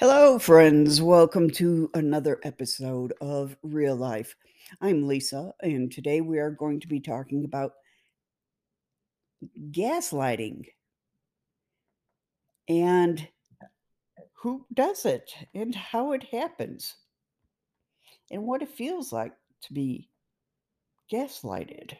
Hello, 0.00 0.38
friends. 0.38 1.02
Welcome 1.02 1.50
to 1.50 1.90
another 1.92 2.40
episode 2.42 3.12
of 3.20 3.54
Real 3.62 3.94
Life. 3.94 4.34
I'm 4.80 5.06
Lisa, 5.06 5.52
and 5.60 5.92
today 5.92 6.22
we 6.22 6.38
are 6.38 6.50
going 6.50 6.80
to 6.80 6.88
be 6.88 7.00
talking 7.00 7.44
about 7.44 7.72
gaslighting 9.70 10.68
and 12.66 13.28
who 14.32 14.64
does 14.72 15.04
it 15.04 15.34
and 15.54 15.74
how 15.74 16.12
it 16.12 16.24
happens 16.32 16.96
and 18.30 18.44
what 18.44 18.62
it 18.62 18.70
feels 18.70 19.12
like 19.12 19.34
to 19.64 19.74
be 19.74 20.08
gaslighted. 21.12 21.92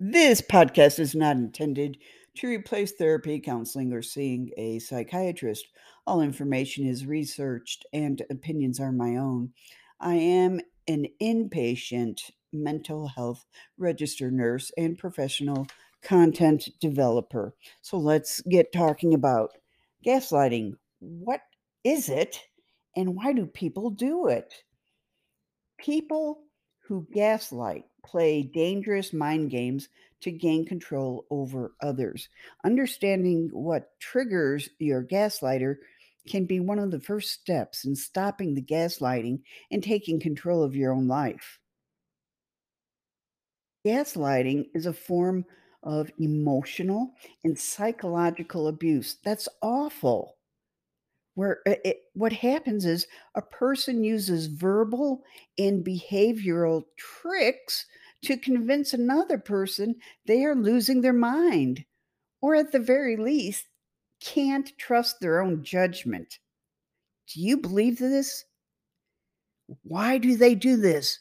This 0.00 0.40
podcast 0.40 0.98
is 0.98 1.14
not 1.14 1.36
intended 1.36 1.98
to 2.36 2.48
replace 2.48 2.92
therapy, 2.92 3.40
counseling, 3.40 3.92
or 3.92 4.02
seeing 4.02 4.50
a 4.56 4.78
psychiatrist. 4.78 5.66
All 6.06 6.20
information 6.20 6.86
is 6.86 7.06
researched 7.06 7.86
and 7.92 8.22
opinions 8.30 8.80
are 8.80 8.92
my 8.92 9.16
own. 9.16 9.52
I 10.00 10.14
am 10.14 10.60
an 10.88 11.06
inpatient 11.20 12.30
mental 12.52 13.08
health 13.08 13.44
registered 13.78 14.32
nurse 14.32 14.70
and 14.76 14.96
professional 14.96 15.66
content 16.02 16.68
developer. 16.80 17.54
So 17.82 17.98
let's 17.98 18.40
get 18.42 18.72
talking 18.72 19.14
about 19.14 19.50
gaslighting. 20.06 20.74
What 21.00 21.40
is 21.84 22.08
it 22.08 22.40
and 22.94 23.14
why 23.14 23.32
do 23.32 23.46
people 23.46 23.90
do 23.90 24.28
it? 24.28 24.52
People 25.78 26.44
who 26.86 27.06
gaslight 27.12 27.84
play 28.06 28.42
dangerous 28.42 29.12
mind 29.12 29.50
games 29.50 29.88
to 30.20 30.30
gain 30.30 30.64
control 30.64 31.26
over 31.30 31.74
others. 31.80 32.28
Understanding 32.64 33.50
what 33.52 33.98
triggers 34.00 34.70
your 34.78 35.04
gaslighter 35.04 35.76
can 36.28 36.46
be 36.46 36.60
one 36.60 36.78
of 36.78 36.90
the 36.90 37.00
first 37.00 37.30
steps 37.32 37.84
in 37.84 37.96
stopping 37.96 38.54
the 38.54 38.62
gaslighting 38.62 39.42
and 39.70 39.82
taking 39.82 40.20
control 40.20 40.62
of 40.62 40.74
your 40.76 40.92
own 40.92 41.08
life. 41.08 41.60
Gaslighting 43.86 44.68
is 44.74 44.84
a 44.84 44.92
form 44.92 45.46
of 45.82 46.12
emotional 46.18 47.14
and 47.42 47.58
psychological 47.58 48.68
abuse. 48.68 49.14
That's 49.24 49.48
awful. 49.62 50.35
Where 51.36 51.60
it, 51.66 51.98
what 52.14 52.32
happens 52.32 52.86
is 52.86 53.06
a 53.34 53.42
person 53.42 54.02
uses 54.02 54.46
verbal 54.46 55.22
and 55.58 55.84
behavioral 55.84 56.84
tricks 56.96 57.84
to 58.22 58.38
convince 58.38 58.94
another 58.94 59.36
person 59.36 59.96
they 60.26 60.44
are 60.46 60.54
losing 60.54 61.02
their 61.02 61.12
mind, 61.12 61.84
or 62.40 62.54
at 62.54 62.72
the 62.72 62.78
very 62.78 63.18
least, 63.18 63.66
can't 64.18 64.72
trust 64.78 65.20
their 65.20 65.42
own 65.42 65.62
judgment. 65.62 66.38
Do 67.28 67.42
you 67.42 67.58
believe 67.58 67.98
this? 67.98 68.46
Why 69.82 70.16
do 70.16 70.38
they 70.38 70.54
do 70.54 70.78
this? 70.78 71.18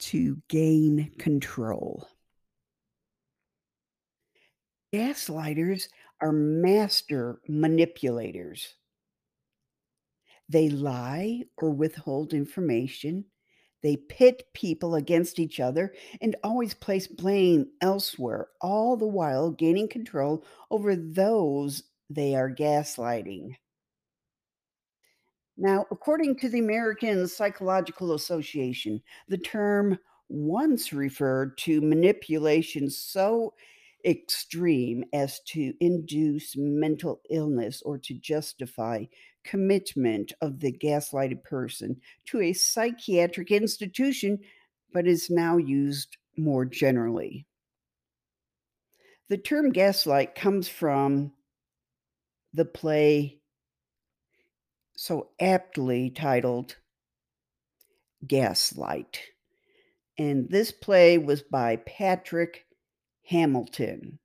To 0.00 0.36
gain 0.48 1.10
control. 1.18 2.06
Gaslighters 4.92 5.88
are 6.24 6.32
master 6.32 7.40
manipulators. 7.46 8.74
They 10.48 10.68
lie 10.68 11.44
or 11.56 11.70
withhold 11.70 12.34
information 12.34 13.26
they 13.84 13.98
pit 13.98 14.44
people 14.54 14.94
against 14.94 15.38
each 15.38 15.60
other 15.60 15.92
and 16.22 16.34
always 16.42 16.72
place 16.72 17.06
blame 17.06 17.66
elsewhere, 17.82 18.48
all 18.62 18.96
the 18.96 19.06
while 19.06 19.50
gaining 19.50 19.88
control 19.88 20.42
over 20.70 20.96
those 20.96 21.82
they 22.08 22.34
are 22.34 22.50
gaslighting. 22.50 23.56
Now, 25.58 25.84
according 25.90 26.36
to 26.36 26.48
the 26.48 26.60
American 26.60 27.28
Psychological 27.28 28.14
Association, 28.14 29.02
the 29.28 29.36
term 29.36 29.98
once 30.30 30.94
referred 30.94 31.58
to 31.58 31.82
manipulation 31.82 32.88
so 32.88 33.52
extreme 34.04 35.04
as 35.12 35.40
to 35.40 35.72
induce 35.80 36.54
mental 36.56 37.20
illness 37.30 37.82
or 37.84 37.98
to 37.98 38.14
justify 38.14 39.04
commitment 39.44 40.32
of 40.40 40.60
the 40.60 40.72
gaslighted 40.72 41.42
person 41.42 42.00
to 42.26 42.40
a 42.40 42.52
psychiatric 42.52 43.50
institution, 43.50 44.38
but 44.92 45.06
is 45.06 45.30
now 45.30 45.56
used 45.56 46.16
more 46.36 46.64
generally. 46.64 47.46
The 49.28 49.38
term 49.38 49.70
gaslight 49.70 50.34
comes 50.34 50.68
from 50.68 51.32
the 52.52 52.64
play 52.64 53.40
so 54.96 55.30
aptly 55.40 56.10
titled 56.10 56.76
Gaslight. 58.26 59.20
And 60.18 60.48
this 60.48 60.70
play 60.70 61.18
was 61.18 61.42
by 61.42 61.76
Patrick 61.76 62.66
Hamilton. 63.26 64.18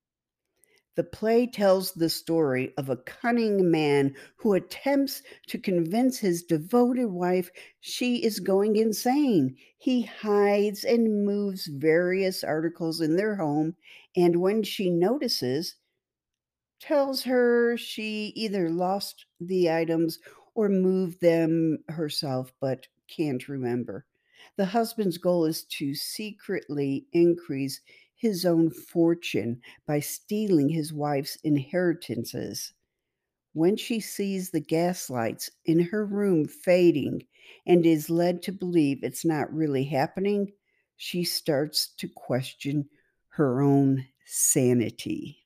The 0.95 1.03
play 1.05 1.47
tells 1.47 1.93
the 1.93 2.09
story 2.09 2.73
of 2.77 2.89
a 2.89 2.97
cunning 2.97 3.71
man 3.71 4.15
who 4.35 4.53
attempts 4.53 5.21
to 5.47 5.57
convince 5.57 6.17
his 6.17 6.43
devoted 6.43 7.05
wife 7.07 7.49
she 7.79 8.17
is 8.23 8.41
going 8.41 8.75
insane. 8.75 9.55
He 9.77 10.01
hides 10.01 10.83
and 10.83 11.25
moves 11.25 11.67
various 11.67 12.43
articles 12.43 12.99
in 12.99 13.15
their 13.15 13.35
home, 13.37 13.77
and 14.15 14.41
when 14.41 14.61
she 14.63 14.89
notices, 14.89 15.75
tells 16.81 17.23
her 17.23 17.77
she 17.77 18.33
either 18.35 18.69
lost 18.69 19.25
the 19.39 19.71
items 19.71 20.19
or 20.53 20.67
moved 20.67 21.21
them 21.21 21.77
herself 21.87 22.51
but 22.59 22.87
can't 23.07 23.47
remember. 23.47 24.05
The 24.57 24.65
husband's 24.65 25.17
goal 25.17 25.45
is 25.45 25.63
to 25.77 25.95
secretly 25.95 27.05
increase 27.13 27.79
his 28.19 28.45
own 28.45 28.69
fortune 28.69 29.61
by 29.87 29.99
stealing 29.99 30.69
his 30.69 30.93
wife's 30.93 31.37
inheritances. 31.43 32.73
When 33.53 33.77
she 33.77 33.99
sees 33.99 34.51
the 34.51 34.59
gaslights 34.59 35.49
in 35.65 35.79
her 35.79 36.05
room 36.05 36.45
fading 36.45 37.23
and 37.65 37.85
is 37.85 38.09
led 38.09 38.43
to 38.43 38.51
believe 38.51 39.03
it's 39.03 39.25
not 39.25 39.51
really 39.53 39.85
happening, 39.85 40.51
she 40.97 41.23
starts 41.23 41.87
to 41.97 42.09
question 42.09 42.89
her 43.29 43.61
own 43.61 44.05
sanity. 44.25 45.37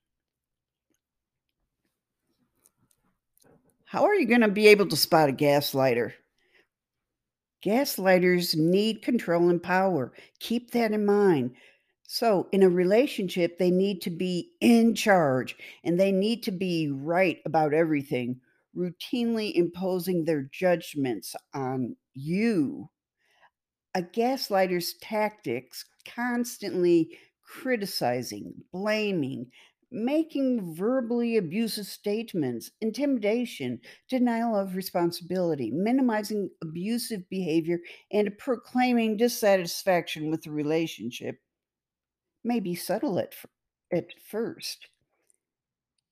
How 3.85 4.05
are 4.05 4.15
you 4.15 4.25
going 4.25 4.41
to 4.41 4.47
be 4.47 4.67
able 4.67 4.87
to 4.87 4.97
spot 4.97 5.29
a 5.29 5.33
gaslighter? 5.33 6.13
Gaslighters 7.63 8.57
need 8.57 9.03
control 9.03 9.49
and 9.49 9.61
power. 9.61 10.11
Keep 10.39 10.71
that 10.71 10.91
in 10.91 11.05
mind. 11.05 11.55
So, 12.07 12.47
in 12.53 12.63
a 12.63 12.69
relationship, 12.69 13.57
they 13.57 13.71
need 13.71 14.01
to 14.03 14.09
be 14.09 14.53
in 14.61 14.95
charge 14.95 15.57
and 15.83 15.99
they 15.99 16.11
need 16.13 16.43
to 16.43 16.51
be 16.51 16.87
right 16.89 17.41
about 17.45 17.73
everything, 17.73 18.39
routinely 18.75 19.53
imposing 19.53 20.23
their 20.23 20.43
judgments 20.43 21.35
on 21.53 21.97
you. 22.13 22.89
A 23.95 24.03
gaslighter's 24.03 24.93
tactics 25.01 25.85
constantly 26.05 27.17
criticizing, 27.41 28.63
blaming, 28.71 29.51
making 29.89 30.75
verbally 30.75 31.37
abusive 31.37 31.87
statements, 31.87 32.69
intimidation, 32.81 33.81
denial 34.07 34.55
of 34.55 34.75
responsibility, 34.75 35.71
minimizing 35.71 36.51
abusive 36.61 37.27
behavior, 37.29 37.79
and 38.11 38.37
proclaiming 38.37 39.17
dissatisfaction 39.17 40.29
with 40.29 40.43
the 40.43 40.51
relationship 40.51 41.42
may 42.43 42.59
be 42.59 42.75
subtle 42.75 43.19
at, 43.19 43.35
at 43.91 44.07
first. 44.19 44.87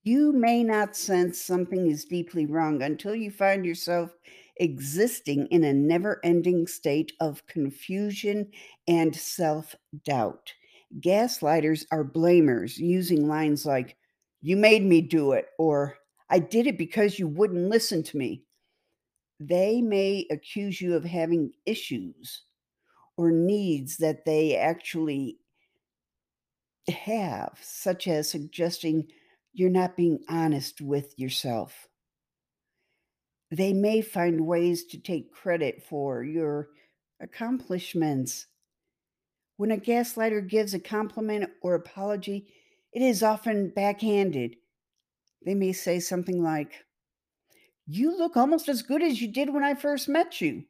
You 0.04 0.34
may 0.34 0.64
not 0.64 0.96
sense 0.96 1.40
something 1.40 1.90
is 1.90 2.06
deeply 2.06 2.46
wrong 2.48 2.82
until 2.82 3.14
you 3.14 3.30
find 3.30 3.66
yourself 3.66 4.12
existing 4.58 5.48
in 5.48 5.64
a 5.64 5.74
never 5.74 6.20
ending 6.24 6.66
state 6.66 7.12
of 7.20 7.46
confusion 7.46 8.52
and 8.88 9.16
self 9.16 9.76
doubt. 10.04 10.54
Gaslighters 11.00 11.86
are 11.92 12.04
blamers 12.04 12.78
using 12.78 13.28
lines 13.28 13.66
like, 13.66 13.96
You 14.42 14.58
made 14.58 14.84
me 14.84 15.02
do 15.02 15.34
it, 15.34 15.46
or 15.60 15.98
I 16.30 16.40
did 16.40 16.66
it 16.66 16.78
because 16.78 17.20
you 17.20 17.28
wouldn't 17.28 17.70
listen 17.70 18.02
to 18.04 18.18
me. 18.18 18.44
They 19.40 19.82
may 19.82 20.26
accuse 20.32 20.82
you 20.82 20.96
of 20.96 21.04
having 21.04 21.54
issues 21.66 22.44
or 23.18 23.32
needs 23.32 23.98
that 23.98 24.26
they 24.26 24.56
actually 24.56 25.38
have, 26.90 27.58
such 27.62 28.08
as 28.08 28.30
suggesting 28.30 29.08
you're 29.54 29.70
not 29.70 29.98
being 29.98 30.20
honest 30.30 30.82
with 30.82 31.18
yourself. 31.18 31.88
They 33.52 33.74
may 33.74 34.02
find 34.02 34.48
ways 34.48 34.86
to 34.86 34.98
take 34.98 35.34
credit 35.34 35.84
for 35.84 36.24
your 36.24 36.70
accomplishments. 37.20 38.48
When 39.58 39.72
a 39.72 39.78
gaslighter 39.78 40.48
gives 40.48 40.74
a 40.74 40.80
compliment 40.80 41.50
or 41.62 41.76
apology, 41.76 42.48
it 42.94 43.02
is 43.02 43.22
often 43.22 43.70
backhanded. 43.70 44.56
They 45.46 45.54
may 45.54 45.74
say 45.74 46.00
something 46.00 46.42
like, 46.42 46.86
You 47.86 48.18
look 48.18 48.38
almost 48.38 48.70
as 48.70 48.82
good 48.82 49.04
as 49.04 49.22
you 49.22 49.28
did 49.28 49.54
when 49.54 49.64
I 49.64 49.76
first 49.76 50.08
met 50.08 50.40
you. 50.40 50.64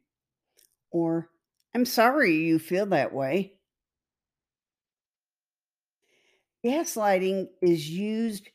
Or, 0.90 1.30
I'm 1.74 1.86
sorry 1.86 2.34
you 2.34 2.58
feel 2.58 2.86
that 2.86 3.14
way. 3.14 3.54
Gaslighting 6.64 7.48
is 7.60 7.90
used 7.90 8.48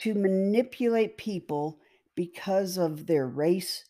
to 0.00 0.14
manipulate 0.14 1.16
people 1.16 1.80
because 2.14 2.76
of 2.78 3.06
their 3.06 3.26
race, 3.26 3.84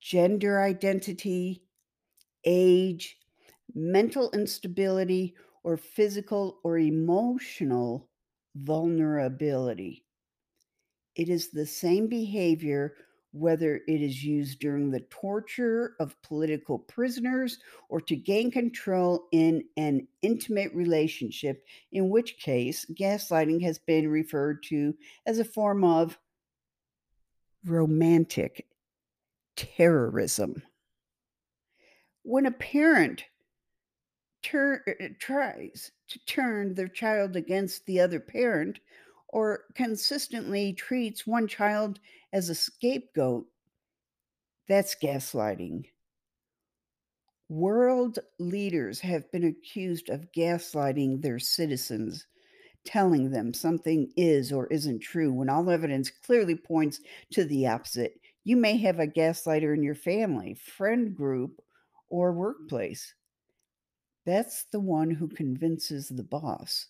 gender 0.00 0.60
identity, 0.60 1.62
age, 2.44 3.18
mental 3.74 4.30
instability, 4.32 5.34
or 5.62 5.76
physical 5.76 6.60
or 6.64 6.78
emotional 6.78 8.08
vulnerability. 8.54 10.04
It 11.14 11.28
is 11.28 11.50
the 11.50 11.66
same 11.66 12.08
behavior 12.08 12.94
whether 13.32 13.80
it 13.86 14.00
is 14.00 14.24
used 14.24 14.58
during 14.58 14.90
the 14.90 15.00
torture 15.00 15.94
of 16.00 16.20
political 16.22 16.78
prisoners 16.78 17.58
or 17.88 18.00
to 18.00 18.16
gain 18.16 18.50
control 18.50 19.26
in 19.32 19.62
an 19.76 20.06
intimate 20.22 20.74
relationship, 20.74 21.64
in 21.92 22.08
which 22.08 22.38
case 22.38 22.84
gaslighting 22.92 23.62
has 23.62 23.78
been 23.78 24.08
referred 24.08 24.62
to 24.64 24.94
as 25.26 25.38
a 25.38 25.44
form 25.44 25.84
of 25.84 26.18
romantic 27.64 28.66
terrorism. 29.56 30.62
When 32.22 32.46
a 32.46 32.50
parent 32.50 33.24
tur- 34.42 34.82
uh, 34.86 35.04
uh, 35.04 35.08
tries 35.18 35.92
to 36.08 36.18
turn 36.26 36.74
their 36.74 36.88
child 36.88 37.36
against 37.36 37.86
the 37.86 38.00
other 38.00 38.20
parent 38.20 38.80
or 39.32 39.64
consistently 39.74 40.72
treats 40.72 41.26
one 41.26 41.46
child 41.46 42.00
as 42.32 42.48
a 42.48 42.54
scapegoat, 42.54 43.46
that's 44.68 44.94
gaslighting. 44.94 45.86
World 47.48 48.20
leaders 48.38 49.00
have 49.00 49.30
been 49.32 49.44
accused 49.44 50.08
of 50.08 50.30
gaslighting 50.32 51.22
their 51.22 51.40
citizens, 51.40 52.26
telling 52.84 53.30
them 53.30 53.52
something 53.52 54.12
is 54.16 54.52
or 54.52 54.66
isn't 54.68 55.00
true 55.00 55.32
when 55.32 55.48
all 55.48 55.68
evidence 55.70 56.10
clearly 56.10 56.56
points 56.56 57.00
to 57.32 57.44
the 57.44 57.66
opposite. 57.66 58.20
You 58.44 58.56
may 58.56 58.76
have 58.78 59.00
a 59.00 59.06
gaslighter 59.06 59.74
in 59.74 59.82
your 59.82 59.96
family, 59.96 60.54
friend 60.54 61.14
group, 61.14 61.60
or 62.08 62.32
workplace. 62.32 63.14
That's 64.24 64.64
the 64.64 64.80
one 64.80 65.10
who 65.10 65.28
convinces 65.28 66.08
the 66.08 66.22
boss 66.22 66.86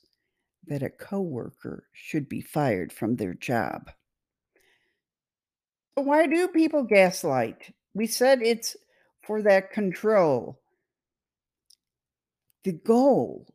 that 0.66 0.82
a 0.82 0.90
coworker 0.90 1.88
should 1.92 2.28
be 2.28 2.40
fired 2.40 2.92
from 2.92 3.16
their 3.16 3.34
job. 3.34 3.90
But 5.96 6.04
Why 6.04 6.26
do 6.26 6.48
people 6.48 6.84
gaslight? 6.84 7.74
We 7.94 8.06
said 8.06 8.42
it's 8.42 8.76
for 9.22 9.42
that 9.42 9.72
control. 9.72 10.60
The 12.64 12.72
goal 12.72 13.46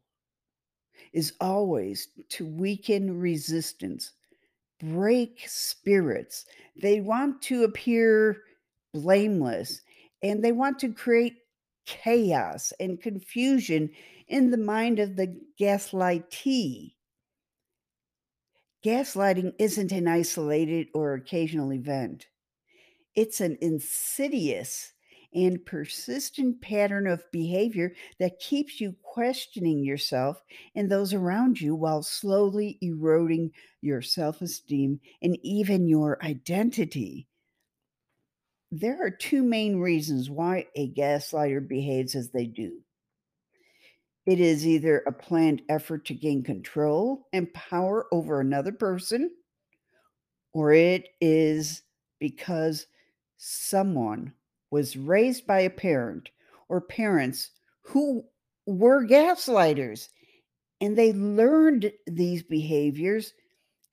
is 1.14 1.34
always 1.40 2.08
to 2.30 2.46
weaken 2.46 3.20
resistance, 3.20 4.12
break 4.80 5.44
spirits. 5.48 6.46
They 6.76 7.02
want 7.02 7.42
to 7.44 7.64
appear 7.64 8.42
blameless 8.94 9.82
and 10.22 10.44
they 10.44 10.52
want 10.52 10.80
to 10.80 10.92
create 10.92 11.38
chaos 11.86 12.74
and 12.80 13.00
confusion 13.02 13.92
in 14.28 14.50
the 14.50 14.58
mind 14.58 15.00
of 15.00 15.16
the 15.16 15.40
gaslightee. 15.60 16.95
Gaslighting 18.86 19.54
isn't 19.58 19.92
an 19.92 20.08
isolated 20.08 20.90
or 20.94 21.16
occasional 21.16 21.74
event. 21.74 22.28
It's 23.16 23.42
an 23.42 23.58
insidious 23.60 24.94
and 25.34 25.66
persistent 25.66 26.62
pattern 26.62 27.08
of 27.08 27.24
behavior 27.32 27.96
that 28.20 28.38
keeps 28.40 28.80
you 28.80 28.96
questioning 29.02 29.84
yourself 29.84 30.40
and 30.76 30.88
those 30.88 31.16
around 31.16 31.60
you 31.60 31.74
while 31.74 32.04
slowly 32.04 32.78
eroding 32.80 33.50
your 33.82 34.04
self 34.04 34.40
esteem 34.44 35.00
and 35.20 35.36
even 35.42 35.88
your 35.88 36.24
identity. 36.24 37.28
There 38.72 39.04
are 39.04 39.10
two 39.10 39.42
main 39.42 39.78
reasons 39.78 40.30
why 40.30 40.68
a 40.76 40.94
gaslighter 40.94 41.68
behaves 41.68 42.14
as 42.14 42.30
they 42.30 42.46
do. 42.46 42.85
It 44.26 44.40
is 44.40 44.66
either 44.66 45.04
a 45.06 45.12
planned 45.12 45.62
effort 45.70 46.06
to 46.06 46.14
gain 46.16 46.44
control 46.44 47.28
and 47.32 47.54
power 47.54 48.08
over 48.12 48.40
another 48.40 48.72
person, 48.72 49.32
or 50.52 50.74
it 50.74 51.10
is 51.22 51.84
because 52.20 52.88
someone 53.38 54.34
was 54.72 54.98
raised 54.98 55.46
by 55.46 55.60
a 55.60 55.70
parent 55.70 56.30
or 56.70 56.82
parents 56.82 57.52
who 57.82 58.24
were 58.66 59.06
gaslighters 59.06 60.10
and 60.82 60.98
they 60.98 61.14
learned 61.14 61.92
these 62.08 62.44
behaviors 62.44 63.34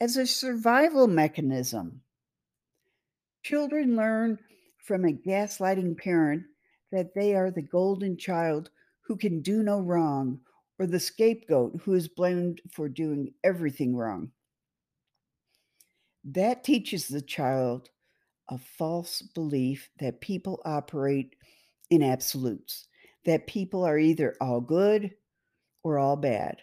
as 0.01 0.17
a 0.17 0.27
survival 0.27 1.07
mechanism. 1.07 2.01
Children 3.43 3.97
learn 3.97 4.39
from 4.79 5.05
a 5.05 5.13
gaslighting 5.13 5.97
parent 5.99 6.45
that 6.91 7.15
they 7.15 7.35
are 7.35 7.51
the 7.51 7.63
golden 7.63 8.17
child 8.17 8.71
who 9.03 9.17
can 9.17 9.43
do 9.43 9.63
no 9.63 9.81
wrong 9.81 10.41
or 10.79 10.87
the 10.87 11.01
scapegoat 11.01 11.81
who 11.83 11.95
is 11.95 12.09
blamed 12.09 12.61
for 12.73 12.89
doing 12.89 13.33
everything 13.45 13.95
wrong. 13.95 14.31
That 16.25 16.65
teaches 16.65 17.09
the 17.09 17.23
child 17.23 17.91
a 18.49 18.59
false 18.59 19.23
belief 19.23 19.91
that 19.99 20.21
people 20.21 20.61
operate 20.65 21.37
in 21.91 22.03
absolutes, 22.03 22.89
that 23.25 23.47
people 23.47 23.85
are 23.85 23.99
either 23.99 24.35
all 24.41 24.61
good 24.61 25.13
or 25.83 25.99
all 25.99 26.17
bad 26.17 26.63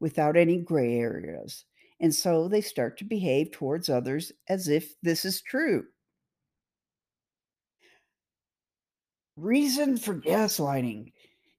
without 0.00 0.36
any 0.36 0.58
gray 0.58 0.98
areas. 0.98 1.64
And 2.00 2.14
so 2.14 2.48
they 2.48 2.60
start 2.60 2.98
to 2.98 3.04
behave 3.04 3.50
towards 3.50 3.88
others 3.88 4.32
as 4.48 4.68
if 4.68 4.94
this 5.02 5.24
is 5.24 5.42
true. 5.42 5.84
Reason 9.36 9.96
for 9.96 10.14
gaslighting. 10.14 11.12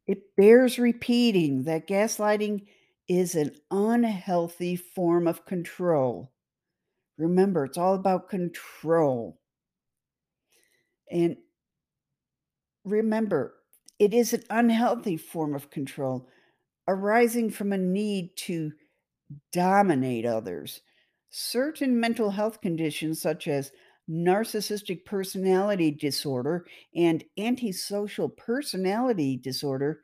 It 0.09 0.35
bears 0.35 0.79
repeating 0.79 1.65
that 1.65 1.88
gaslighting 1.88 2.65
is 3.07 3.35
an 3.35 3.51
unhealthy 3.69 4.75
form 4.75 5.27
of 5.27 5.45
control. 5.45 6.31
Remember, 7.19 7.63
it's 7.65 7.77
all 7.77 7.94
about 7.94 8.27
control. 8.27 9.39
And 11.11 11.37
remember, 12.83 13.54
it 13.99 14.16
is 14.16 14.33
an 14.33 14.42
unhealthy 14.49 15.16
form 15.16 15.54
of 15.54 15.69
control 15.69 16.28
arising 16.87 17.51
from 17.51 17.71
a 17.71 17.78
need 17.78 18.35
to 18.37 18.71
dominate 19.54 20.25
others. 20.25 20.81
Certain 21.30 21.99
mental 21.99 22.31
health 22.31 22.61
conditions, 22.61 23.21
such 23.21 23.47
as 23.47 23.71
narcissistic 24.09 25.06
personality 25.06 25.92
disorder 25.92 26.66
and 26.95 27.23
antisocial 27.37 28.30
personality 28.30 29.37
disorder, 29.37 30.01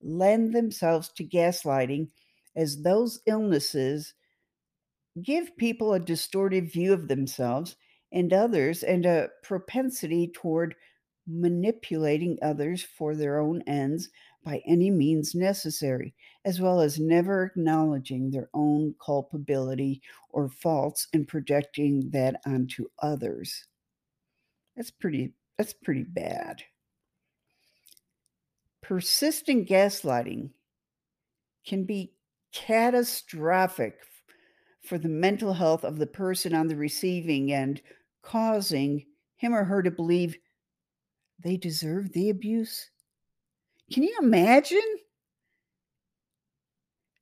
lend 0.00 0.54
themselves 0.54 1.10
to 1.16 1.24
gaslighting, 1.24 2.08
as 2.54 2.82
those 2.82 3.20
illnesses 3.26 4.14
give 5.22 5.56
people 5.56 5.92
a 5.92 6.00
distorted 6.00 6.70
view 6.70 6.92
of 6.92 7.08
themselves 7.08 7.76
and 8.12 8.32
others 8.32 8.82
and 8.82 9.04
a 9.04 9.28
propensity 9.42 10.30
toward 10.32 10.74
manipulating 11.26 12.38
others 12.40 12.82
for 12.82 13.14
their 13.14 13.38
own 13.38 13.62
ends 13.66 14.08
by 14.48 14.62
any 14.64 14.90
means 14.90 15.34
necessary, 15.34 16.14
as 16.42 16.58
well 16.58 16.80
as 16.80 16.98
never 16.98 17.44
acknowledging 17.44 18.30
their 18.30 18.48
own 18.54 18.94
culpability 18.98 20.00
or 20.30 20.48
faults 20.48 21.06
and 21.12 21.28
projecting 21.28 22.08
that 22.12 22.40
onto 22.46 22.88
others. 23.00 23.66
That's 24.74 24.90
pretty 24.90 25.34
that's 25.58 25.74
pretty 25.74 26.04
bad. 26.04 26.62
Persistent 28.80 29.68
gaslighting 29.68 30.52
can 31.66 31.84
be 31.84 32.14
catastrophic 32.50 34.00
for 34.82 34.96
the 34.96 35.10
mental 35.10 35.52
health 35.52 35.84
of 35.84 35.98
the 35.98 36.06
person 36.06 36.54
on 36.54 36.68
the 36.68 36.76
receiving 36.76 37.52
end, 37.52 37.82
causing 38.22 39.04
him 39.36 39.54
or 39.54 39.64
her 39.64 39.82
to 39.82 39.90
believe 39.90 40.38
they 41.38 41.58
deserve 41.58 42.14
the 42.14 42.30
abuse. 42.30 42.88
Can 43.92 44.02
you 44.02 44.16
imagine? 44.20 44.80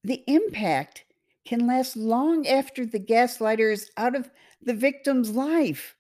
The 0.03 0.23
impact 0.27 1.05
can 1.45 1.67
last 1.67 1.97
long 1.97 2.47
after 2.47 2.85
the 2.85 3.01
gaslighter 3.01 3.73
is 3.73 3.91
out 3.97 4.17
of 4.17 4.31
the 4.63 4.75
victim's 4.75 5.31
life 5.31 5.97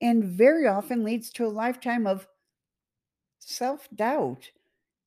and 0.00 0.24
very 0.24 0.66
often 0.66 1.04
leads 1.04 1.30
to 1.30 1.46
a 1.46 1.48
lifetime 1.48 2.06
of 2.06 2.26
self 3.38 3.88
doubt 3.94 4.50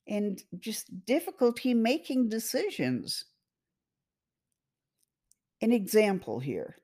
and 0.06 0.42
just 0.58 1.04
difficulty 1.06 1.74
making 1.74 2.28
decisions. 2.28 3.24
An 5.62 5.72
example 5.72 6.40
here 6.40 6.76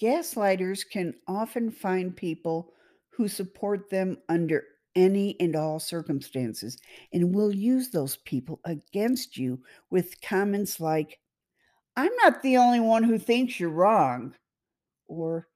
Gaslighters 0.00 0.88
can 0.88 1.14
often 1.26 1.70
find 1.70 2.16
people 2.16 2.72
who 3.10 3.28
support 3.28 3.90
them 3.90 4.18
under 4.28 4.64
any 4.96 5.38
and 5.40 5.56
all 5.56 5.80
circumstances 5.80 6.78
and 7.12 7.34
will 7.34 7.54
use 7.54 7.90
those 7.90 8.16
people 8.18 8.60
against 8.64 9.36
you 9.36 9.62
with 9.90 10.20
comments 10.20 10.80
like, 10.80 11.18
I'm 11.96 12.14
not 12.16 12.42
the 12.42 12.56
only 12.56 12.80
one 12.80 13.04
who 13.04 13.18
thinks 13.18 13.58
you're 13.60 13.70
wrong, 13.70 14.34
or 15.08 15.48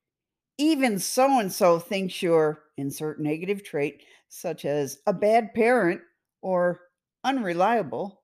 even 0.58 0.98
so 0.98 1.40
and 1.40 1.52
so 1.52 1.78
thinks 1.78 2.22
you're 2.22 2.64
insert 2.76 3.20
negative 3.20 3.64
trait, 3.64 4.02
such 4.28 4.64
as 4.64 4.98
a 5.06 5.12
bad 5.12 5.54
parent 5.54 6.00
or 6.42 6.80
unreliable. 7.24 8.22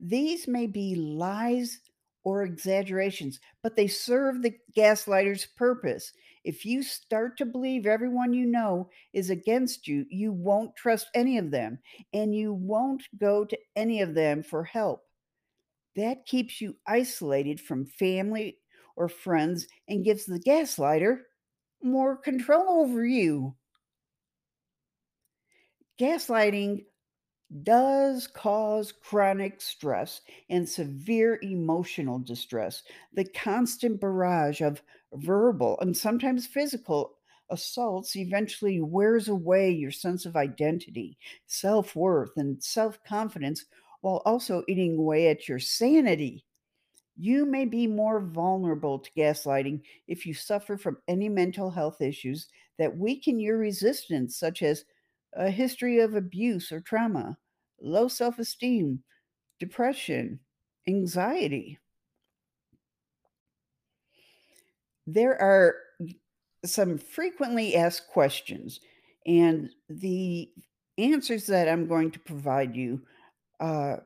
These 0.00 0.48
may 0.48 0.66
be 0.66 0.94
lies 0.94 1.80
or 2.24 2.42
exaggerations, 2.42 3.40
but 3.62 3.76
they 3.76 3.86
serve 3.86 4.42
the 4.42 4.56
gaslighter's 4.76 5.46
purpose. 5.46 6.12
If 6.46 6.64
you 6.64 6.82
start 6.82 7.36
to 7.38 7.44
believe 7.44 7.86
everyone 7.86 8.32
you 8.32 8.46
know 8.46 8.88
is 9.12 9.28
against 9.30 9.88
you, 9.88 10.06
you 10.08 10.32
won't 10.32 10.76
trust 10.76 11.10
any 11.14 11.36
of 11.36 11.50
them 11.50 11.80
and 12.14 12.34
you 12.34 12.54
won't 12.54 13.02
go 13.18 13.44
to 13.44 13.58
any 13.76 14.00
of 14.00 14.14
them 14.14 14.42
for 14.42 14.64
help. 14.64 15.02
That 15.96 16.24
keeps 16.26 16.60
you 16.60 16.76
isolated 16.86 17.60
from 17.60 17.84
family 17.86 18.58
or 18.94 19.08
friends 19.08 19.66
and 19.88 20.04
gives 20.04 20.24
the 20.24 20.38
gaslighter 20.38 21.22
more 21.82 22.16
control 22.16 22.80
over 22.82 23.04
you. 23.04 23.56
Gaslighting 25.98 26.86
does 27.62 28.26
cause 28.26 28.92
chronic 28.92 29.60
stress 29.60 30.20
and 30.50 30.68
severe 30.68 31.38
emotional 31.42 32.18
distress. 32.18 32.82
The 33.14 33.24
constant 33.24 34.00
barrage 34.00 34.60
of 34.60 34.82
verbal 35.14 35.78
and 35.80 35.96
sometimes 35.96 36.46
physical 36.46 37.18
assaults 37.50 38.16
eventually 38.16 38.80
wears 38.80 39.28
away 39.28 39.70
your 39.70 39.90
sense 39.90 40.26
of 40.26 40.36
identity, 40.36 41.16
self 41.46 41.94
worth, 41.96 42.36
and 42.36 42.62
self 42.62 43.02
confidence 43.04 43.64
while 44.00 44.22
also 44.24 44.64
eating 44.68 44.96
away 44.98 45.28
at 45.28 45.48
your 45.48 45.58
sanity. 45.58 46.44
You 47.18 47.46
may 47.46 47.64
be 47.64 47.86
more 47.86 48.20
vulnerable 48.20 48.98
to 49.00 49.10
gaslighting 49.12 49.82
if 50.06 50.24
you 50.26 50.34
suffer 50.34 50.76
from 50.76 50.98
any 51.08 51.28
mental 51.28 51.70
health 51.70 52.00
issues 52.00 52.48
that 52.78 52.96
weaken 52.96 53.40
your 53.40 53.58
resistance, 53.58 54.36
such 54.38 54.62
as 54.62 54.84
a 55.32 55.50
history 55.50 55.98
of 56.00 56.14
abuse 56.14 56.72
or 56.72 56.80
trauma, 56.80 57.38
low 57.80 58.08
self 58.08 58.38
esteem, 58.38 59.02
depression, 59.58 60.40
anxiety. 60.88 61.78
There 65.06 65.40
are 65.40 65.76
some 66.64 66.98
frequently 66.98 67.76
asked 67.76 68.08
questions, 68.08 68.80
and 69.26 69.70
the 69.88 70.50
answers 70.98 71.46
that 71.46 71.68
I'm 71.68 71.86
going 71.86 72.10
to 72.12 72.18
provide 72.20 72.74
you 72.74 73.02
uh, 73.60 73.96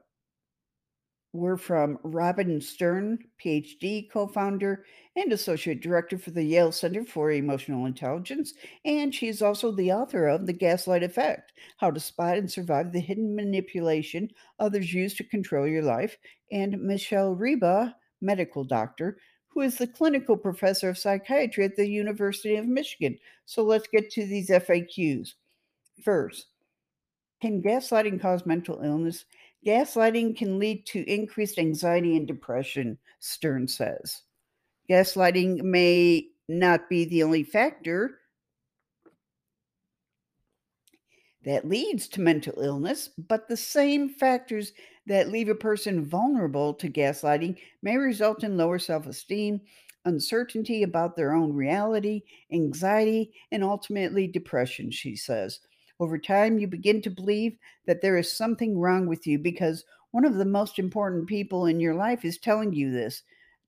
were 1.32 1.56
from 1.56 1.98
Robin 2.02 2.60
Stern, 2.60 3.18
PhD, 3.42 4.10
co 4.10 4.26
founder 4.26 4.84
and 5.16 5.32
associate 5.32 5.80
director 5.80 6.18
for 6.18 6.30
the 6.32 6.42
Yale 6.42 6.72
Center 6.72 7.04
for 7.04 7.30
Emotional 7.30 7.86
Intelligence. 7.86 8.54
And 8.84 9.14
she 9.14 9.28
is 9.28 9.42
also 9.42 9.70
the 9.70 9.92
author 9.92 10.26
of 10.26 10.46
The 10.46 10.52
Gaslight 10.52 11.02
Effect 11.02 11.52
How 11.78 11.90
to 11.90 12.00
Spot 12.00 12.36
and 12.36 12.50
Survive 12.50 12.92
the 12.92 13.00
Hidden 13.00 13.34
Manipulation 13.34 14.28
Others 14.58 14.92
Use 14.92 15.14
to 15.14 15.24
Control 15.24 15.66
Your 15.66 15.82
Life. 15.82 16.16
And 16.50 16.80
Michelle 16.82 17.36
Riba, 17.36 17.94
medical 18.20 18.64
doctor, 18.64 19.18
who 19.50 19.60
is 19.60 19.76
the 19.76 19.86
clinical 19.86 20.36
professor 20.36 20.88
of 20.88 20.98
psychiatry 20.98 21.64
at 21.64 21.76
the 21.76 21.86
University 21.86 22.56
of 22.56 22.66
Michigan. 22.66 23.18
So 23.44 23.62
let's 23.62 23.88
get 23.88 24.10
to 24.12 24.24
these 24.24 24.48
FAQs. 24.48 25.34
First, 26.02 26.46
can 27.42 27.62
gaslighting 27.62 28.20
cause 28.20 28.46
mental 28.46 28.80
illness? 28.82 29.24
Gaslighting 29.66 30.36
can 30.36 30.58
lead 30.58 30.86
to 30.86 31.10
increased 31.10 31.58
anxiety 31.58 32.16
and 32.16 32.26
depression, 32.26 32.96
Stern 33.18 33.68
says. 33.68 34.22
Gaslighting 34.88 35.62
may 35.62 36.28
not 36.48 36.88
be 36.88 37.04
the 37.04 37.22
only 37.22 37.44
factor 37.44 38.18
that 41.44 41.68
leads 41.68 42.08
to 42.08 42.20
mental 42.20 42.60
illness, 42.60 43.10
but 43.28 43.48
the 43.48 43.56
same 43.56 44.08
factors 44.08 44.72
that 45.06 45.30
leave 45.30 45.48
a 45.48 45.54
person 45.54 46.04
vulnerable 46.04 46.74
to 46.74 46.88
gaslighting 46.88 47.56
may 47.82 47.96
result 47.96 48.44
in 48.44 48.56
lower 48.56 48.78
self 48.78 49.06
esteem, 49.06 49.60
uncertainty 50.04 50.82
about 50.82 51.16
their 51.16 51.34
own 51.34 51.52
reality, 51.52 52.22
anxiety, 52.52 53.32
and 53.52 53.64
ultimately 53.64 54.26
depression, 54.26 54.90
she 54.90 55.16
says. 55.16 55.60
Over 55.98 56.18
time, 56.18 56.58
you 56.58 56.66
begin 56.66 57.02
to 57.02 57.10
believe 57.10 57.58
that 57.86 58.00
there 58.00 58.16
is 58.16 58.32
something 58.34 58.78
wrong 58.78 59.06
with 59.06 59.26
you 59.26 59.38
because 59.38 59.84
one 60.12 60.24
of 60.24 60.36
the 60.36 60.44
most 60.44 60.78
important 60.78 61.26
people 61.26 61.66
in 61.66 61.78
your 61.78 61.94
life 61.94 62.24
is 62.24 62.38
telling 62.38 62.72
you 62.72 62.90
this. 62.90 63.22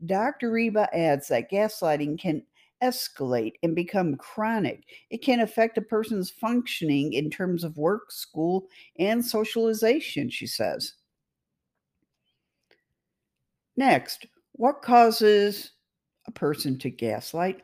Dr. 0.05 0.51
Riba 0.51 0.89
adds 0.93 1.29
that 1.29 1.51
gaslighting 1.51 2.19
can 2.19 2.43
escalate 2.83 3.53
and 3.63 3.77
become 3.77 4.17
chronic. 4.17 4.85
It 5.11 5.19
can 5.19 5.41
affect 5.41 5.79
a 5.79 5.83
person's 5.83 6.31
functioning 6.31 7.13
in 7.13 7.31
terms 7.31 7.63
of 7.63 7.77
work, 7.77 8.11
school, 8.11 8.67
and 8.99 9.25
socialization, 9.25 10.31
she 10.31 10.47
says. 10.47 10.95
Next, 13.77 14.27
what 14.53 14.83
causes 14.83 15.73
a 16.27 16.31
person 16.33 16.79
to 16.81 16.91
gaslight? 16.91 17.63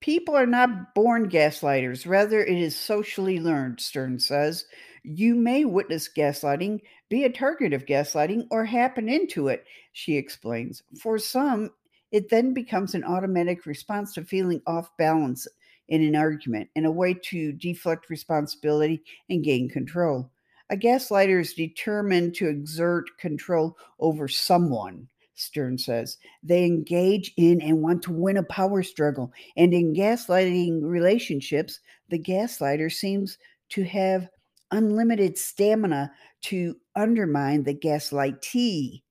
People 0.00 0.34
are 0.34 0.46
not 0.46 0.94
born 0.94 1.28
gaslighters. 1.28 2.06
Rather, 2.08 2.42
it 2.42 2.56
is 2.56 2.74
socially 2.74 3.38
learned, 3.38 3.80
Stern 3.80 4.18
says. 4.18 4.64
You 5.02 5.34
may 5.34 5.64
witness 5.64 6.08
gaslighting, 6.08 6.80
be 7.08 7.24
a 7.24 7.30
target 7.30 7.72
of 7.72 7.86
gaslighting, 7.86 8.46
or 8.50 8.64
happen 8.64 9.08
into 9.08 9.48
it, 9.48 9.64
she 9.92 10.16
explains. 10.16 10.82
For 11.00 11.18
some, 11.18 11.70
it 12.12 12.30
then 12.30 12.54
becomes 12.54 12.94
an 12.94 13.04
automatic 13.04 13.66
response 13.66 14.14
to 14.14 14.24
feeling 14.24 14.62
off 14.66 14.90
balance 14.96 15.46
in 15.88 16.02
an 16.02 16.16
argument 16.16 16.70
and 16.76 16.86
a 16.86 16.90
way 16.90 17.14
to 17.14 17.52
deflect 17.52 18.10
responsibility 18.10 19.02
and 19.28 19.44
gain 19.44 19.68
control. 19.68 20.30
A 20.70 20.76
gaslighter 20.76 21.40
is 21.40 21.52
determined 21.52 22.34
to 22.36 22.48
exert 22.48 23.18
control 23.18 23.76
over 23.98 24.28
someone 24.28 25.08
Stern 25.40 25.78
says. 25.78 26.18
They 26.42 26.64
engage 26.64 27.32
in 27.36 27.60
and 27.62 27.82
want 27.82 28.02
to 28.02 28.12
win 28.12 28.36
a 28.36 28.42
power 28.42 28.82
struggle. 28.82 29.32
And 29.56 29.72
in 29.72 29.94
gaslighting 29.94 30.82
relationships, 30.82 31.80
the 32.10 32.18
gaslighter 32.18 32.92
seems 32.92 33.38
to 33.70 33.82
have 33.84 34.28
unlimited 34.70 35.38
stamina 35.38 36.12
to 36.42 36.76
undermine 36.94 37.62
the 37.62 37.74
gaslightee. 37.74 39.02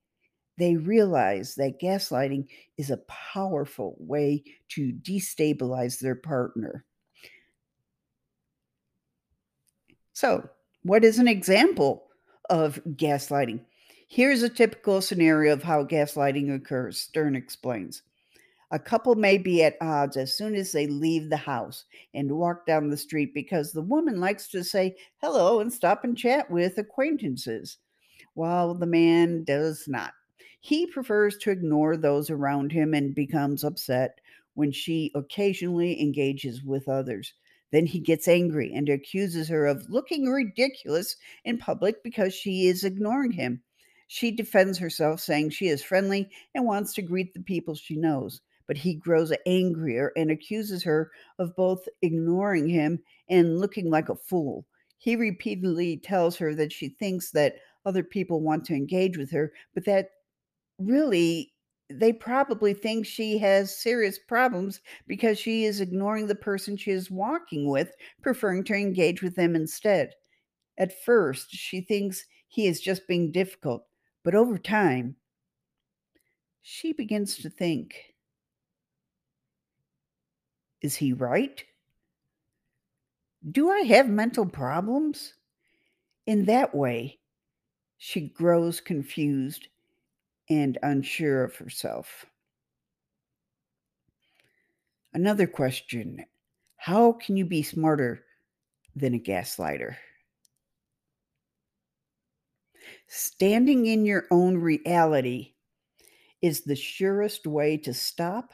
They 0.58 0.76
realize 0.76 1.56
that 1.56 1.82
gaslighting 1.82 2.48
is 2.78 2.92
a 2.92 3.04
powerful 3.08 3.96
way 3.98 4.44
to 4.70 4.94
destabilize 4.94 6.00
their 6.00 6.16
partner. 6.16 6.86
So, 10.14 10.48
what 10.84 11.04
is 11.04 11.20
an 11.20 11.28
example 11.28 12.06
of 12.50 12.82
gaslighting? 12.96 13.62
Here's 14.08 14.44
a 14.44 14.50
typical 14.50 15.02
scenario 15.02 15.54
of 15.54 15.64
how 15.64 15.84
gaslighting 15.84 16.54
occurs, 16.54 16.98
Stern 16.98 17.36
explains. 17.36 18.02
A 18.72 18.80
couple 18.80 19.16
may 19.16 19.38
be 19.38 19.64
at 19.64 19.78
odds 19.82 20.16
as 20.16 20.36
soon 20.38 20.56
as 20.56 20.72
they 20.72 20.88
leave 20.88 21.30
the 21.30 21.38
house 21.38 21.86
and 22.14 22.32
walk 22.32 22.66
down 22.66 22.90
the 22.90 22.98
street 22.98 23.34
because 23.34 23.72
the 23.72 23.82
woman 23.82 24.20
likes 24.20 24.48
to 24.50 24.64
say 24.64 24.96
hello 25.22 25.60
and 25.60 25.74
stop 25.74 26.04
and 26.04 26.18
chat 26.18 26.50
with 26.52 26.78
acquaintances, 26.78 27.78
while 28.36 28.76
the 28.76 28.86
man 28.86 29.44
does 29.44 29.86
not. 29.88 30.14
He 30.62 30.86
prefers 30.86 31.38
to 31.38 31.52
ignore 31.52 31.98
those 31.98 32.30
around 32.30 32.72
him 32.72 32.94
and 32.94 33.16
becomes 33.16 33.64
upset 33.64 34.20
when 34.54 34.72
she 34.72 35.12
occasionally 35.16 36.02
engages 36.02 36.64
with 36.64 36.88
others. 36.88 37.34
Then 37.72 37.86
he 37.86 38.00
gets 38.00 38.28
angry 38.28 38.74
and 38.74 38.90
accuses 38.90 39.48
her 39.50 39.66
of 39.66 39.90
looking 39.90 40.26
ridiculous 40.26 41.16
in 41.46 41.58
public 41.58 42.04
because 42.04 42.34
she 42.34 42.68
is 42.68 42.84
ignoring 42.84 43.32
him. 43.32 43.62
She 44.08 44.32
defends 44.32 44.80
herself, 44.80 45.20
saying 45.22 45.52
she 45.52 45.68
is 45.68 45.84
friendly 45.84 46.30
and 46.56 46.66
wants 46.66 46.94
to 46.96 47.04
greet 47.04 47.34
the 47.34 47.42
people 47.42 47.76
she 47.76 47.96
knows. 47.96 48.42
But 48.66 48.78
he 48.78 48.96
grows 48.96 49.32
angrier 49.46 50.12
and 50.16 50.32
accuses 50.32 50.84
her 50.84 51.12
of 51.38 51.56
both 51.56 51.88
ignoring 52.02 52.68
him 52.68 53.00
and 53.30 53.60
looking 53.60 53.90
like 53.90 54.10
a 54.10 54.16
fool. 54.16 54.66
He 54.98 55.16
repeatedly 55.16 55.98
tells 55.98 56.38
her 56.38 56.56
that 56.56 56.74
she 56.74 56.90
thinks 56.90 57.32
that 57.32 57.56
other 57.86 58.04
people 58.04 58.42
want 58.42 58.66
to 58.66 58.74
engage 58.74 59.18
with 59.18 59.32
her, 59.32 59.54
but 59.74 59.86
that 59.86 60.10
really 60.80 61.54
they 61.90 62.14
probably 62.14 62.74
think 62.74 63.06
she 63.06 63.38
has 63.40 63.76
serious 63.76 64.20
problems 64.20 64.82
because 65.08 65.40
she 65.40 65.66
is 65.66 65.82
ignoring 65.82 66.28
the 66.28 66.36
person 66.36 66.78
she 66.78 66.92
is 66.92 67.10
walking 67.10 67.68
with, 67.68 67.96
preferring 68.22 68.64
to 68.66 68.76
engage 68.76 69.22
with 69.22 69.36
them 69.36 69.56
instead. 69.56 70.14
At 70.78 71.04
first, 71.04 71.50
she 71.50 71.82
thinks 71.82 72.26
he 72.48 72.68
is 72.68 72.80
just 72.80 73.08
being 73.08 73.32
difficult, 73.32 73.86
but 74.24 74.36
over 74.36 74.58
time, 74.58 75.16
she 76.62 76.94
begins 76.94 77.38
to 77.38 77.50
think 77.50 78.14
Is 80.82 80.96
he 80.96 81.12
right? 81.12 81.64
Do 83.52 83.70
I 83.70 83.82
have 83.82 84.08
mental 84.08 84.46
problems? 84.46 85.34
In 86.26 86.46
that 86.46 86.76
way, 86.76 87.20
she 87.98 88.22
grows 88.22 88.80
confused 88.80 89.68
and 90.50 90.78
unsure 90.82 91.44
of 91.44 91.56
herself. 91.56 92.26
Another 95.14 95.48
question 95.48 96.26
How 96.78 97.14
can 97.14 97.38
you 97.38 97.46
be 97.46 97.64
smarter 97.64 98.24
than 98.96 99.14
a 99.14 99.20
gaslighter? 99.20 99.96
Standing 103.08 103.86
in 103.86 104.06
your 104.06 104.26
own 104.32 104.58
reality 104.58 105.54
is 106.42 106.62
the 106.62 106.76
surest 106.76 107.46
way 107.48 107.78
to 107.78 107.94
stop 107.94 108.52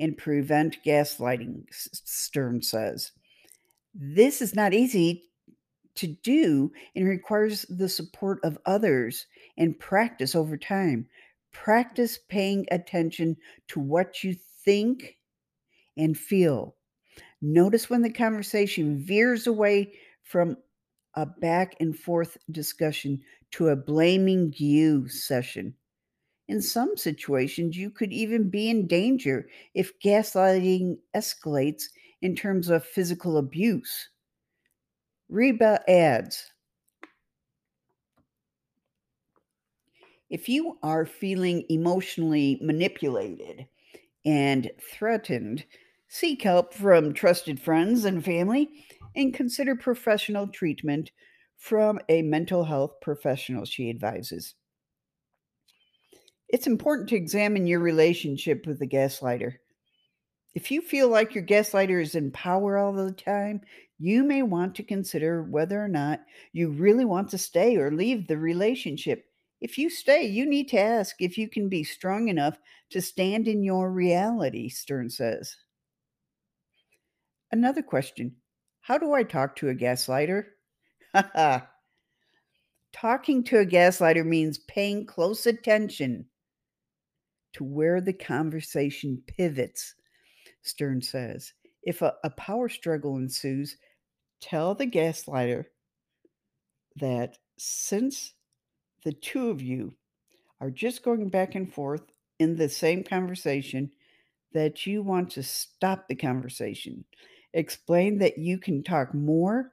and 0.00 0.16
prevent 0.16 0.82
gaslighting, 0.84 1.64
Stern 1.70 2.62
says. 2.62 3.12
This 3.94 4.42
is 4.42 4.54
not 4.54 4.74
easy 4.74 5.27
to 5.98 6.06
do 6.06 6.72
and 6.94 7.06
requires 7.06 7.62
the 7.68 7.88
support 7.88 8.40
of 8.44 8.58
others 8.66 9.26
and 9.56 9.78
practice 9.78 10.34
over 10.34 10.56
time. 10.56 11.06
Practice 11.52 12.18
paying 12.28 12.66
attention 12.70 13.36
to 13.68 13.80
what 13.80 14.22
you 14.22 14.34
think 14.64 15.18
and 15.96 16.16
feel. 16.16 16.76
Notice 17.40 17.88
when 17.88 18.02
the 18.02 18.12
conversation 18.12 18.98
veers 18.98 19.46
away 19.46 19.92
from 20.22 20.56
a 21.14 21.26
back 21.26 21.74
and 21.80 21.98
forth 21.98 22.36
discussion 22.50 23.20
to 23.52 23.68
a 23.68 23.76
blaming 23.76 24.52
you 24.56 25.08
session. 25.08 25.74
In 26.48 26.62
some 26.62 26.96
situations, 26.96 27.76
you 27.76 27.90
could 27.90 28.12
even 28.12 28.50
be 28.50 28.70
in 28.70 28.86
danger 28.86 29.48
if 29.74 29.98
gaslighting 30.00 30.98
escalates 31.14 31.84
in 32.22 32.34
terms 32.34 32.68
of 32.68 32.84
physical 32.84 33.36
abuse. 33.36 34.08
Riba 35.30 35.80
adds 35.86 36.50
If 40.30 40.48
you 40.48 40.78
are 40.82 41.06
feeling 41.06 41.64
emotionally 41.70 42.58
manipulated 42.62 43.66
and 44.26 44.70
threatened, 44.80 45.64
seek 46.06 46.42
help 46.42 46.74
from 46.74 47.14
trusted 47.14 47.60
friends 47.60 48.04
and 48.04 48.22
family 48.22 48.68
and 49.16 49.32
consider 49.32 49.74
professional 49.74 50.48
treatment 50.48 51.10
from 51.56 51.98
a 52.08 52.22
mental 52.22 52.64
health 52.64 53.00
professional, 53.00 53.64
she 53.64 53.88
advises. 53.88 54.54
It's 56.48 56.66
important 56.66 57.08
to 57.10 57.16
examine 57.16 57.66
your 57.66 57.80
relationship 57.80 58.66
with 58.66 58.78
the 58.78 58.86
gaslighter. 58.86 59.54
If 60.54 60.70
you 60.70 60.80
feel 60.80 61.08
like 61.08 61.34
your 61.34 61.44
gaslighter 61.44 62.00
is 62.00 62.14
in 62.14 62.30
power 62.30 62.78
all 62.78 62.92
the 62.92 63.12
time, 63.12 63.60
you 63.98 64.22
may 64.22 64.42
want 64.42 64.74
to 64.76 64.82
consider 64.82 65.42
whether 65.42 65.82
or 65.82 65.88
not 65.88 66.20
you 66.52 66.70
really 66.70 67.04
want 67.04 67.30
to 67.30 67.38
stay 67.38 67.76
or 67.76 67.90
leave 67.90 68.26
the 68.26 68.38
relationship. 68.38 69.24
If 69.60 69.76
you 69.76 69.90
stay, 69.90 70.24
you 70.24 70.46
need 70.46 70.68
to 70.68 70.78
ask 70.78 71.16
if 71.20 71.36
you 71.36 71.48
can 71.48 71.68
be 71.68 71.82
strong 71.82 72.28
enough 72.28 72.58
to 72.90 73.02
stand 73.02 73.48
in 73.48 73.64
your 73.64 73.90
reality, 73.90 74.68
Stern 74.68 75.10
says. 75.10 75.56
Another 77.50 77.82
question 77.82 78.36
How 78.80 78.98
do 78.98 79.12
I 79.14 79.24
talk 79.24 79.56
to 79.56 79.70
a 79.70 79.74
gaslighter? 79.74 80.44
Talking 82.92 83.44
to 83.44 83.58
a 83.58 83.66
gaslighter 83.66 84.24
means 84.24 84.58
paying 84.58 85.06
close 85.06 85.46
attention 85.46 86.26
to 87.54 87.64
where 87.64 88.00
the 88.00 88.12
conversation 88.12 89.22
pivots, 89.26 89.94
Stern 90.62 91.02
says. 91.02 91.52
If 91.82 92.02
a, 92.02 92.14
a 92.24 92.30
power 92.30 92.68
struggle 92.68 93.16
ensues, 93.16 93.76
tell 94.40 94.74
the 94.74 94.86
gaslighter 94.86 95.66
that 96.96 97.38
since 97.58 98.34
the 99.04 99.12
two 99.12 99.50
of 99.50 99.62
you 99.62 99.94
are 100.60 100.70
just 100.70 101.02
going 101.02 101.28
back 101.28 101.54
and 101.54 101.72
forth 101.72 102.02
in 102.38 102.56
the 102.56 102.68
same 102.68 103.04
conversation, 103.04 103.90
that 104.52 104.86
you 104.86 105.02
want 105.02 105.30
to 105.30 105.42
stop 105.42 106.08
the 106.08 106.14
conversation. 106.14 107.04
Explain 107.52 108.18
that 108.18 108.38
you 108.38 108.58
can 108.58 108.82
talk 108.82 109.12
more 109.14 109.72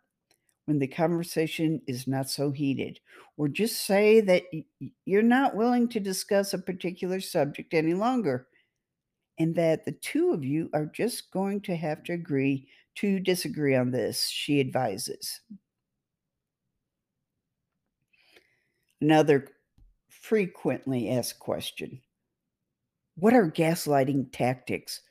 when 0.65 0.79
the 0.79 0.87
conversation 0.87 1.81
is 1.87 2.07
not 2.07 2.29
so 2.29 2.51
heated, 2.51 2.99
or 3.37 3.47
just 3.47 3.85
say 3.85 4.19
that 4.21 4.43
you're 5.05 5.21
not 5.21 5.55
willing 5.55 5.87
to 5.87 5.99
discuss 5.99 6.53
a 6.53 6.57
particular 6.57 7.19
subject 7.19 7.73
any 7.73 7.93
longer, 7.93 8.47
and 9.37 9.55
that 9.55 9.85
the 9.85 9.91
two 9.91 10.31
of 10.31 10.43
you 10.43 10.69
are 10.73 10.87
just 10.87 11.31
going 11.31 11.61
to 11.61 11.75
have 11.75 12.03
to 12.03 12.13
agree 12.13 12.67
to 12.95 13.19
disagree 13.19 13.75
on 13.75 13.91
this, 13.91 14.27
she 14.27 14.59
advises. 14.59 15.41
Another 19.01 19.49
frequently 20.09 21.09
asked 21.09 21.39
question 21.39 22.01
What 23.15 23.33
are 23.33 23.51
gaslighting 23.51 24.31
tactics? 24.31 25.01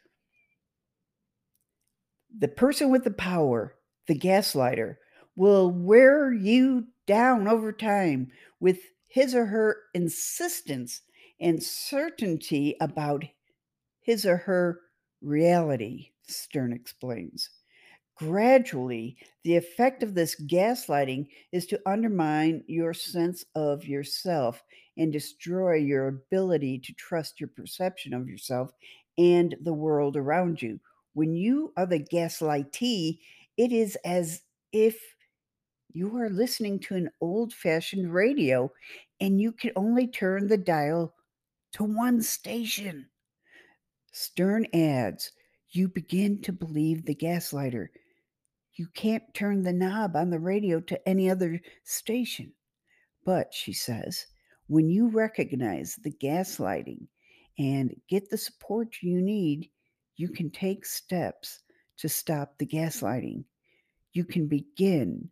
The 2.36 2.48
person 2.48 2.90
with 2.90 3.04
the 3.04 3.12
power, 3.12 3.76
the 4.08 4.18
gaslighter, 4.18 4.96
will 5.36 5.70
wear 5.70 6.32
you 6.32 6.86
down 7.06 7.46
over 7.46 7.72
time 7.72 8.30
with 8.60 8.78
his 9.06 9.34
or 9.34 9.46
her 9.46 9.76
insistence 9.94 11.02
and 11.40 11.62
certainty 11.62 12.76
about 12.80 13.24
his 14.00 14.26
or 14.26 14.38
her 14.38 14.80
reality, 15.22 16.10
Stern 16.26 16.72
explains. 16.72 17.50
Gradually, 18.16 19.16
the 19.42 19.56
effect 19.56 20.02
of 20.04 20.14
this 20.14 20.36
gaslighting 20.46 21.26
is 21.50 21.66
to 21.66 21.80
undermine 21.84 22.62
your 22.68 22.94
sense 22.94 23.44
of 23.56 23.84
yourself 23.84 24.62
and 24.96 25.12
destroy 25.12 25.74
your 25.74 26.06
ability 26.06 26.78
to 26.78 26.92
trust 26.94 27.40
your 27.40 27.48
perception 27.48 28.14
of 28.14 28.28
yourself 28.28 28.70
and 29.18 29.56
the 29.62 29.72
world 29.72 30.16
around 30.16 30.62
you. 30.62 30.78
When 31.14 31.34
you 31.34 31.72
are 31.76 31.86
the 31.86 31.98
gaslightee, 31.98 33.18
it 33.56 33.72
is 33.72 33.96
as 34.04 34.42
if 34.72 35.00
you 35.92 36.16
are 36.16 36.30
listening 36.30 36.78
to 36.80 36.94
an 36.94 37.10
old 37.20 37.52
fashioned 37.52 38.12
radio 38.12 38.70
and 39.20 39.40
you 39.40 39.50
can 39.52 39.72
only 39.74 40.06
turn 40.06 40.46
the 40.46 40.58
dial 40.58 41.14
to 41.72 41.84
one 41.84 42.22
station. 42.22 43.08
Stern 44.12 44.66
adds, 44.72 45.32
you 45.70 45.88
begin 45.88 46.40
to 46.42 46.52
believe 46.52 47.04
the 47.04 47.14
gaslighter. 47.14 47.88
You 48.76 48.88
can't 48.94 49.22
turn 49.34 49.62
the 49.62 49.72
knob 49.72 50.16
on 50.16 50.30
the 50.30 50.40
radio 50.40 50.80
to 50.80 51.08
any 51.08 51.30
other 51.30 51.60
station. 51.84 52.52
But, 53.24 53.54
she 53.54 53.72
says, 53.72 54.26
when 54.66 54.88
you 54.88 55.08
recognize 55.08 55.96
the 55.96 56.12
gaslighting 56.12 57.06
and 57.58 57.94
get 58.08 58.28
the 58.30 58.38
support 58.38 58.96
you 59.00 59.20
need, 59.20 59.70
you 60.16 60.28
can 60.28 60.50
take 60.50 60.84
steps 60.84 61.62
to 61.98 62.08
stop 62.08 62.58
the 62.58 62.66
gaslighting. 62.66 63.44
You 64.12 64.24
can 64.24 64.48
begin 64.48 65.30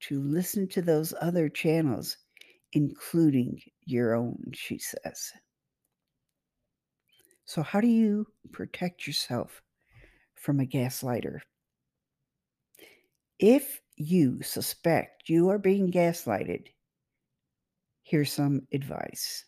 to 0.00 0.20
listen 0.22 0.68
to 0.68 0.82
those 0.82 1.14
other 1.20 1.48
channels, 1.48 2.16
including 2.72 3.60
your 3.84 4.14
own, 4.14 4.38
she 4.52 4.78
says. 4.78 5.32
So, 7.44 7.62
how 7.62 7.80
do 7.80 7.88
you 7.88 8.26
protect 8.52 9.06
yourself 9.06 9.62
from 10.34 10.60
a 10.60 10.64
gaslighter? 10.66 11.40
If 13.42 13.80
you 13.96 14.40
suspect 14.40 15.28
you 15.28 15.48
are 15.48 15.58
being 15.58 15.90
gaslighted, 15.90 16.68
here's 18.04 18.32
some 18.32 18.68
advice. 18.72 19.46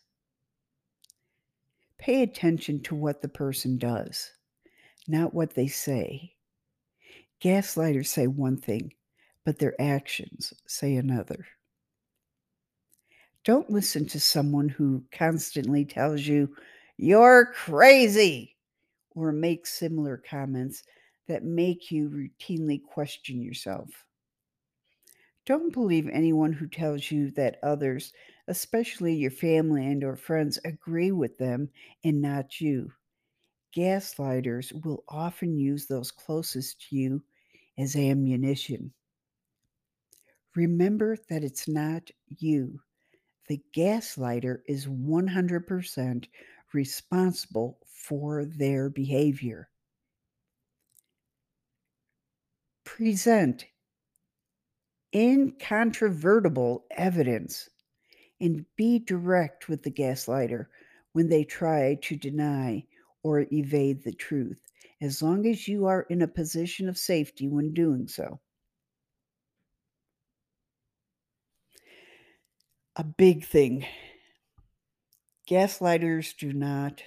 Pay 1.99 2.25
attention 2.25 2.83
to 2.83 2.97
what 2.97 3.23
the 3.23 3.29
person 3.29 3.79
does, 3.79 4.33
not 5.07 5.33
what 5.33 5.55
they 5.55 5.69
say. 5.69 6.33
Gaslighters 7.41 8.09
say 8.09 8.27
one 8.27 8.57
thing, 8.57 8.93
but 9.45 9.61
their 9.61 9.81
actions 9.81 10.53
say 10.67 10.97
another. 10.97 11.47
Don't 13.45 13.71
listen 13.71 14.07
to 14.07 14.19
someone 14.19 14.69
who 14.69 15.05
constantly 15.13 15.85
tells 15.85 16.23
you, 16.23 16.53
you're 16.97 17.53
crazy, 17.55 18.57
or 19.13 19.31
makes 19.31 19.73
similar 19.73 20.17
comments 20.17 20.83
that 21.27 21.45
make 21.45 21.91
you 21.91 22.09
routinely 22.09 22.83
question 22.83 23.43
yourself. 23.43 24.07
Don't 25.47 25.73
believe 25.73 26.09
anyone 26.09 26.53
who 26.53 26.67
tells 26.67 27.11
you 27.11 27.31
that 27.33 27.59
others, 27.63 28.13
especially 28.47 29.15
your 29.15 29.31
family 29.31 29.87
and 29.87 30.05
or 30.05 30.17
friends, 30.17 30.59
agree 30.65 31.13
with 31.13 31.39
them 31.39 31.71
and 32.03 32.21
not 32.21 32.61
you. 32.61 32.93
Gaslighters 33.75 34.73
will 34.85 35.05
often 35.09 35.57
use 35.57 35.87
those 35.87 36.11
closest 36.11 36.89
to 36.89 36.97
you 36.97 37.25
as 37.79 37.97
ammunition. 37.97 38.95
Remember 40.55 41.17
that 41.29 41.45
it's 41.45 41.69
not 41.69 42.11
you. 42.29 42.81
The 43.49 43.63
gaslighter 43.75 44.63
is 44.67 44.89
100% 44.89 46.29
responsible 46.73 47.81
for 47.89 48.45
their 48.47 48.91
behavior. 48.91 49.71
Present 52.85 53.67
incontrovertible 55.15 56.87
evidence 56.91 57.69
and 58.41 58.67
be 58.77 58.99
direct 58.99 59.69
with 59.69 59.83
the 59.83 59.91
gaslighter 59.91 60.67
when 61.13 61.29
they 61.29 61.45
try 61.45 61.97
to 62.03 62.17
deny 62.17 62.85
or 63.23 63.47
evade 63.53 64.03
the 64.03 64.13
truth, 64.13 64.61
as 65.01 65.23
long 65.23 65.47
as 65.47 65.69
you 65.69 65.87
are 65.87 66.03
in 66.11 66.23
a 66.23 66.29
position 66.29 66.89
of 66.89 66.99
safety 66.99 67.49
when 67.49 67.73
doing 67.73 68.09
so. 68.09 68.41
A 72.97 73.05
big 73.05 73.45
thing 73.45 73.87
gaslighters 75.49 76.37
do 76.37 76.53
not 76.53 77.03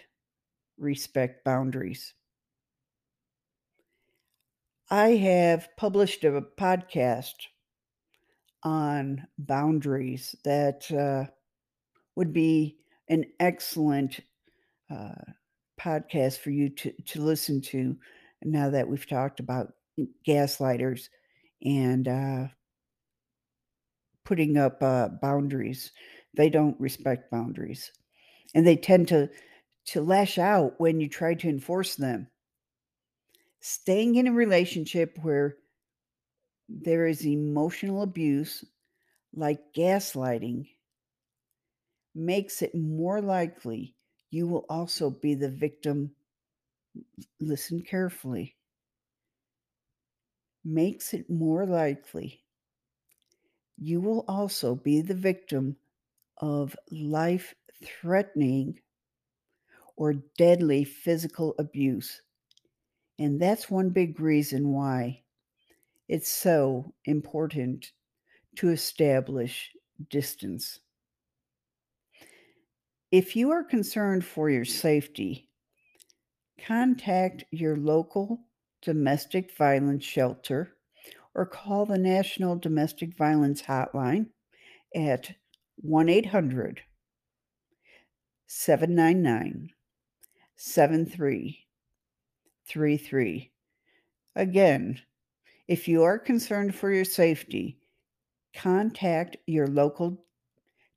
respect 0.77 1.43
boundaries. 1.43 2.13
I 4.89 5.09
have 5.17 5.69
published 5.75 6.23
a 6.23 6.41
podcast 6.41 7.33
on 8.63 9.27
boundaries 9.37 10.35
that 10.43 10.89
uh, 10.91 11.29
would 12.15 12.33
be 12.33 12.77
an 13.09 13.25
excellent 13.39 14.19
uh, 14.89 15.15
podcast 15.79 16.39
for 16.39 16.51
you 16.51 16.69
to, 16.69 16.91
to 17.05 17.21
listen 17.21 17.61
to 17.61 17.97
now 18.43 18.69
that 18.69 18.87
we've 18.87 19.07
talked 19.07 19.39
about 19.39 19.73
gaslighters 20.27 21.09
and 21.63 22.07
uh, 22.07 22.47
putting 24.25 24.57
up 24.57 24.81
uh, 24.81 25.09
boundaries. 25.21 25.91
They 26.35 26.49
don't 26.49 26.79
respect 26.79 27.31
boundaries, 27.31 27.91
and 28.53 28.65
they 28.65 28.75
tend 28.75 29.07
to 29.09 29.29
to 29.87 30.01
lash 30.01 30.37
out 30.37 30.79
when 30.79 30.99
you 30.99 31.07
try 31.09 31.33
to 31.33 31.49
enforce 31.49 31.95
them. 31.95 32.27
Staying 33.69 34.15
in 34.15 34.27
a 34.27 34.31
relationship 34.31 35.17
where 35.21 35.57
there 36.69 37.05
is 37.05 37.25
emotional 37.25 38.01
abuse, 38.01 38.63
like 39.33 39.73
gaslighting, 39.73 40.69
makes 42.15 42.61
it 42.61 42.73
more 42.73 43.21
likely 43.21 43.93
you 44.29 44.47
will 44.47 44.65
also 44.69 45.09
be 45.09 45.35
the 45.35 45.49
victim. 45.51 46.15
Listen 47.41 47.81
carefully. 47.81 48.55
Makes 50.63 51.13
it 51.13 51.29
more 51.29 51.65
likely 51.65 52.45
you 53.77 53.99
will 53.99 54.23
also 54.29 54.75
be 54.75 55.01
the 55.01 55.13
victim 55.13 55.75
of 56.37 56.77
life 56.89 57.53
threatening 57.83 58.79
or 59.97 60.13
deadly 60.13 60.85
physical 60.85 61.53
abuse. 61.59 62.21
And 63.19 63.39
that's 63.41 63.69
one 63.69 63.89
big 63.89 64.19
reason 64.19 64.71
why 64.71 65.23
it's 66.07 66.29
so 66.31 66.93
important 67.05 67.91
to 68.57 68.69
establish 68.69 69.71
distance. 70.09 70.79
If 73.11 73.35
you 73.35 73.51
are 73.51 73.63
concerned 73.63 74.25
for 74.25 74.49
your 74.49 74.65
safety, 74.65 75.49
contact 76.65 77.43
your 77.51 77.77
local 77.77 78.39
domestic 78.81 79.55
violence 79.57 80.03
shelter 80.03 80.73
or 81.33 81.45
call 81.45 81.85
the 81.85 81.97
National 81.97 82.55
Domestic 82.55 83.15
Violence 83.15 83.61
Hotline 83.61 84.27
at 84.95 85.35
1 85.77 86.09
800 86.09 86.81
799 88.47 89.69
7333. 92.67 93.51
Again, 94.35 94.99
if 95.67 95.87
you 95.87 96.03
are 96.03 96.19
concerned 96.19 96.75
for 96.75 96.91
your 96.91 97.05
safety, 97.05 97.77
contact 98.53 99.37
your 99.45 99.67
local 99.67 100.25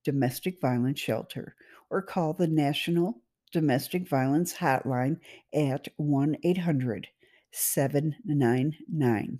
domestic 0.05 0.61
violence 0.61 0.99
shelter 0.99 1.55
or 1.89 2.03
call 2.03 2.33
the 2.33 2.49
National 2.49 3.23
Domestic 3.53 4.09
Violence 4.09 4.55
Hotline 4.55 5.19
at 5.55 5.87
1 5.97 6.37
800 6.43 7.07
799 7.53 9.39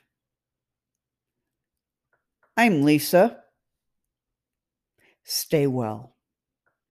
I'm 2.56 2.82
Lisa. 2.82 3.39
Stay 5.24 5.66
well. 5.66 6.14